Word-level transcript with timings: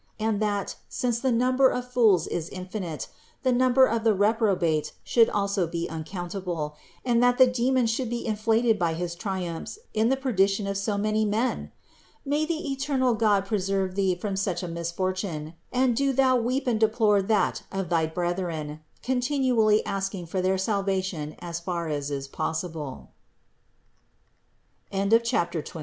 And 0.19 0.41
that, 0.41 0.77
since 0.89 1.19
the 1.19 1.31
number 1.31 1.69
of 1.69 1.91
fools 1.93 2.25
is 2.25 2.49
infinite, 2.49 3.07
the 3.43 3.51
number 3.51 3.85
of 3.85 4.03
the 4.03 4.15
reprobate 4.15 4.93
should 5.03 5.29
also 5.29 5.67
be 5.67 5.87
uncountable, 5.87 6.75
and 7.05 7.21
that 7.21 7.37
the 7.37 7.45
demon 7.45 7.85
should 7.85 8.09
be 8.09 8.25
inflated 8.25 8.79
by 8.79 8.95
his 8.95 9.13
triumphs 9.13 9.77
in 9.93 10.09
the 10.09 10.17
perdition 10.17 10.65
of 10.65 10.75
so 10.79 10.97
many 10.97 11.23
men? 11.23 11.71
May 12.25 12.47
the 12.47 12.71
eternal 12.71 13.13
God 13.13 13.45
preserve 13.45 13.93
thee 13.93 14.15
from 14.15 14.35
such 14.35 14.63
a 14.63 14.67
misfortune; 14.67 15.53
and 15.71 15.95
do 15.95 16.13
thou 16.13 16.35
weep 16.35 16.65
and 16.65 16.79
deplore 16.79 17.21
that 17.21 17.61
of 17.71 17.89
thy 17.89 18.07
brethren, 18.07 18.79
continually 19.03 19.85
asking 19.85 20.25
for 20.25 20.41
their 20.41 20.57
salvation 20.57 21.35
as 21.37 21.59
far 21.59 21.89
as 21.89 22.09
is 22.09 22.27
possible. 22.27 23.11
CHAPTER 24.91 25.59
XXIII. 25.63 25.79